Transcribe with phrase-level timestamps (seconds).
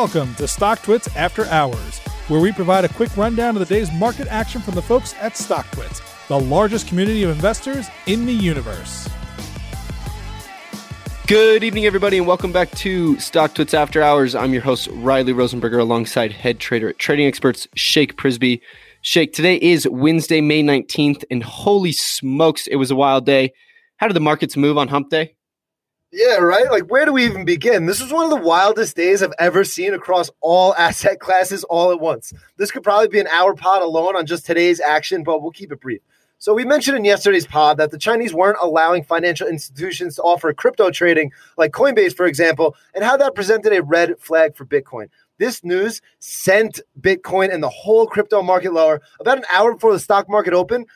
[0.00, 4.28] Welcome to StockTwits After Hours, where we provide a quick rundown of the day's market
[4.28, 9.10] action from the folks at StockTwits, the largest community of investors in the universe.
[11.26, 14.34] Good evening, everybody, and welcome back to StockTwits After Hours.
[14.34, 18.62] I'm your host, Riley Rosenberger, alongside head trader at Trading Experts, Shake Prisby.
[19.02, 23.52] Shake, today is Wednesday, May 19th, and holy smokes, it was a wild day.
[23.98, 25.34] How did the markets move on hump day?
[26.12, 26.68] Yeah, right?
[26.70, 27.86] Like, where do we even begin?
[27.86, 31.92] This was one of the wildest days I've ever seen across all asset classes all
[31.92, 32.32] at once.
[32.56, 35.70] This could probably be an hour pod alone on just today's action, but we'll keep
[35.70, 36.00] it brief.
[36.38, 40.52] So, we mentioned in yesterday's pod that the Chinese weren't allowing financial institutions to offer
[40.52, 45.10] crypto trading, like Coinbase, for example, and how that presented a red flag for Bitcoin.
[45.38, 49.00] This news sent Bitcoin and the whole crypto market lower.
[49.20, 50.86] About an hour before the stock market opened,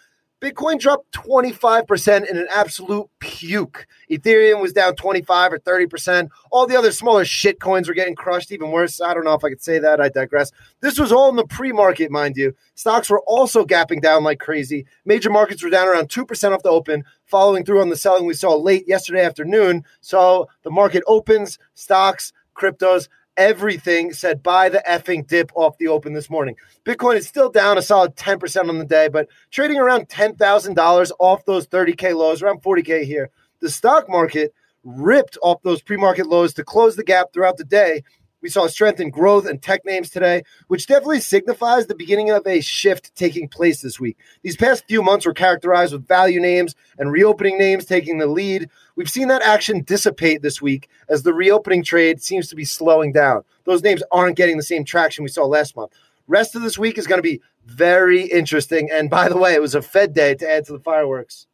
[0.45, 3.87] Bitcoin dropped 25% in an absolute puke.
[4.11, 6.29] Ethereum was down 25 or 30%.
[6.53, 9.01] All the other smaller shit coins were getting crushed even worse.
[9.01, 10.03] I don't know if I could say that.
[10.03, 10.53] I digress.
[10.83, 12.55] This was all in the pre market, mind you.
[12.75, 14.85] Stocks were also gapping down like crazy.
[15.07, 18.35] Major markets were down around 2% off the open, following through on the selling we
[18.35, 19.83] saw late yesterday afternoon.
[20.03, 26.13] So the market opens, stocks, cryptos, everything said buy the effing dip off the open
[26.13, 26.57] this morning.
[26.85, 31.45] Bitcoin is still down a solid 10% on the day, but trading around $10,000 off
[31.45, 33.31] those 30K lows, around 40K here.
[33.61, 37.65] The stock market ripped off those pre market lows to close the gap throughout the
[37.65, 38.03] day
[38.45, 42.47] we saw strength in growth and tech names today, which definitely signifies the beginning of
[42.47, 44.19] a shift taking place this week.
[44.43, 48.69] These past few months were characterized with value names and reopening names taking the lead.
[48.97, 53.13] We've seen that action dissipate this week as the reopening trade seems to be slowing
[53.13, 53.45] down.
[53.65, 55.93] Those names aren't getting the same traction we saw last month.
[56.29, 58.91] Rest of this week is going to be very interesting.
[58.93, 61.47] And by the way, it was a Fed day to add to the fireworks.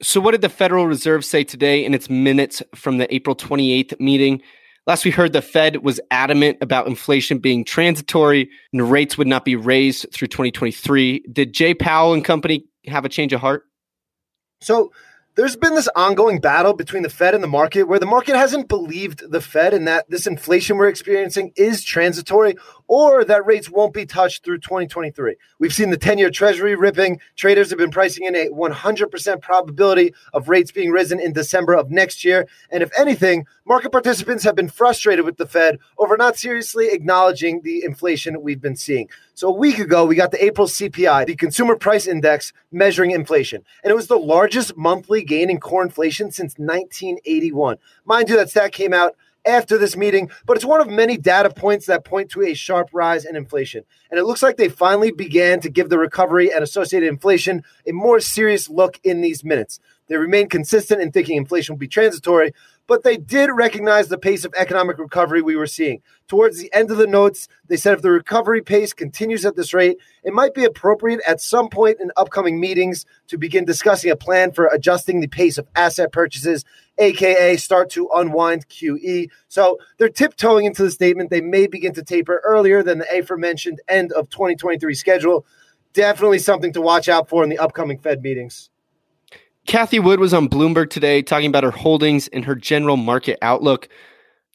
[0.00, 4.00] So, what did the Federal Reserve say today in its minutes from the April 28th
[4.00, 4.42] meeting?
[4.84, 9.44] Last we heard, the Fed was adamant about inflation being transitory and rates would not
[9.44, 11.24] be raised through 2023.
[11.32, 13.64] Did Jay Powell and company have a change of heart?
[14.60, 14.90] So
[15.36, 18.68] there's been this ongoing battle between the Fed and the market where the market hasn't
[18.68, 22.56] believed the Fed and that this inflation we're experiencing is transitory
[22.92, 25.34] or that rates won't be touched through 2023.
[25.58, 27.20] We've seen the 10 year treasury ripping.
[27.36, 31.90] Traders have been pricing in a 100% probability of rates being risen in December of
[31.90, 32.46] next year.
[32.68, 37.62] And if anything, market participants have been frustrated with the Fed over not seriously acknowledging
[37.62, 39.08] the inflation we've been seeing.
[39.32, 43.64] So a week ago, we got the April CPI, the Consumer Price Index measuring inflation,
[43.82, 47.78] and it was the largest monthly gain in core inflation since 1981.
[48.04, 51.50] Mind you, that stat came out after this meeting, but it's one of many data
[51.50, 53.84] points that point to a sharp rise in inflation.
[54.10, 57.92] And it looks like they finally began to give the recovery and associated inflation a
[57.92, 59.80] more serious look in these minutes.
[60.12, 62.52] They remain consistent in thinking inflation will be transitory,
[62.86, 66.02] but they did recognize the pace of economic recovery we were seeing.
[66.28, 69.72] Towards the end of the notes, they said if the recovery pace continues at this
[69.72, 74.16] rate, it might be appropriate at some point in upcoming meetings to begin discussing a
[74.16, 76.66] plan for adjusting the pace of asset purchases,
[76.98, 79.30] aka start to unwind QE.
[79.48, 83.80] So they're tiptoeing into the statement they may begin to taper earlier than the aforementioned
[83.88, 85.46] end of 2023 schedule.
[85.94, 88.68] Definitely something to watch out for in the upcoming Fed meetings.
[89.66, 93.88] Cathie Wood was on Bloomberg today talking about her holdings and her general market outlook.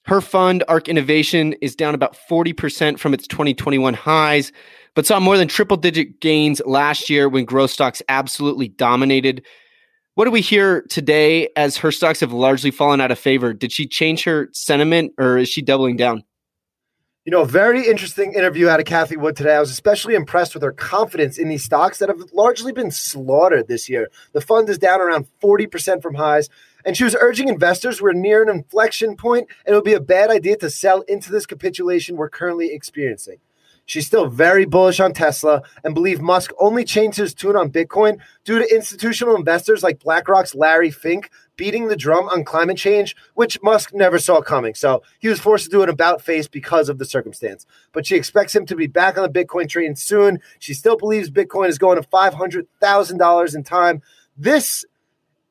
[0.05, 4.51] Her fund, ARK Innovation, is down about 40% from its 2021 highs,
[4.95, 9.45] but saw more than triple digit gains last year when growth stocks absolutely dominated.
[10.15, 13.53] What do we hear today as her stocks have largely fallen out of favor?
[13.53, 16.23] Did she change her sentiment or is she doubling down?
[17.27, 19.53] You know, a very interesting interview out of Cathie Wood today.
[19.53, 23.67] I was especially impressed with her confidence in these stocks that have largely been slaughtered
[23.67, 24.09] this year.
[24.31, 26.47] The fund is down around 40% from highs.
[26.85, 29.99] And she was urging investors we're near an inflection point and it would be a
[29.99, 33.39] bad idea to sell into this capitulation we're currently experiencing.
[33.87, 38.19] She's still very bullish on Tesla and believe Musk only changed his tune on Bitcoin
[38.43, 43.57] due to institutional investors like BlackRock's Larry Fink beating the drum on climate change, which
[43.63, 44.75] Musk never saw coming.
[44.75, 47.65] So he was forced to do an about face because of the circumstance.
[47.93, 50.41] But she expects him to be back on the Bitcoin train soon.
[50.59, 54.01] She still believes Bitcoin is going to $500,000 in time.
[54.37, 54.85] This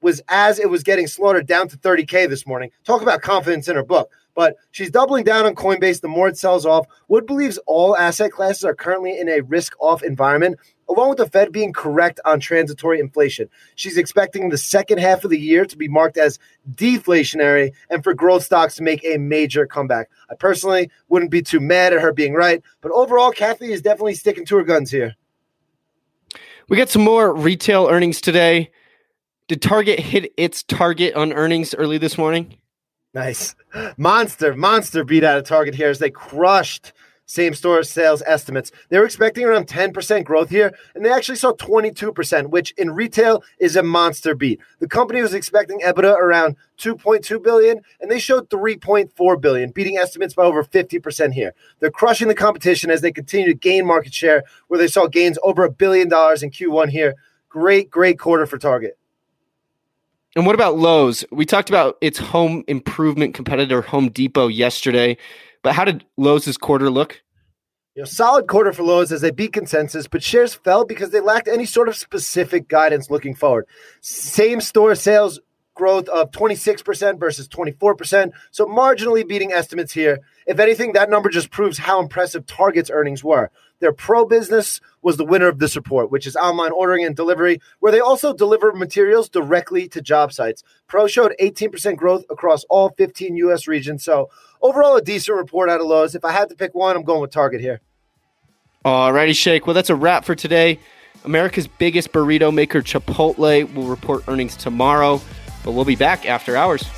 [0.03, 2.71] was as it was getting slaughtered down to 30K this morning.
[2.85, 4.11] Talk about confidence in her book.
[4.37, 6.87] But she's doubling down on Coinbase the more it sells off.
[7.09, 10.59] Wood believes all asset classes are currently in a risk off environment,
[10.91, 13.49] along with the Fed being correct on transitory inflation.
[13.75, 16.39] She's expecting the second half of the year to be marked as
[16.71, 20.11] deflationary and for growth stocks to make a major comeback.
[20.31, 24.15] I personally wouldn't be too mad at her being right, but overall, Cathie is definitely
[24.15, 25.17] sticking to her guns here.
[26.69, 28.71] We got some more retail earnings today.
[29.49, 32.59] Did Target hit its target on earnings early this morning?
[33.17, 33.55] Nice.
[33.97, 36.93] Monster, monster beat out of Target here as they crushed
[37.25, 38.71] same store sales estimates.
[38.91, 43.43] They were expecting around 10% growth here, and they actually saw 22%, which in retail
[43.59, 44.61] is a monster beat.
[44.81, 50.35] The company was expecting EBITDA around 2.2 billion, and they showed 3.4 billion, beating estimates
[50.35, 51.55] by over 50% here.
[51.81, 55.39] They're crushing the competition as they continue to gain market share, where they saw gains
[55.43, 57.15] over a billion dollars in Q1 here.
[57.49, 58.99] Great, great quarter for Target.
[60.37, 61.25] And what about Lowe's?
[61.33, 65.17] We talked about its home improvement competitor, Home Depot, yesterday.
[65.63, 67.23] But how did Lowe's quarter look?
[67.95, 71.21] You know, solid quarter for Lowe's as they beat consensus, but shares fell because they
[71.21, 73.65] lacked any sort of specific guidance looking forward.
[74.03, 75.41] Same store sales
[75.77, 80.19] growth of 26% versus 24%, so marginally beating estimates here.
[80.47, 83.51] If anything, that number just proves how impressive Target's earnings were.
[83.79, 87.61] Their pro business was the winner of this report, which is online ordering and delivery,
[87.79, 90.63] where they also deliver materials directly to job sites.
[90.87, 93.69] Pro showed 18% growth across all 15 U.S.
[93.69, 94.03] regions.
[94.03, 94.31] So,
[94.63, 96.15] overall, a decent report out of Lowe's.
[96.15, 97.83] If I had to pick one, I'm going with Target here.
[98.85, 99.67] Alrighty, Shake.
[99.67, 100.79] Well, that's a wrap for today.
[101.25, 105.21] America's biggest burrito maker, Chipotle, will report earnings tomorrow,
[105.67, 106.89] but we'll be back after hours.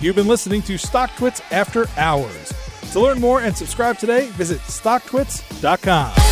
[0.00, 2.52] You've been listening to StockTwits After Hours.
[2.92, 6.31] To learn more and subscribe today, visit StockTwits.com.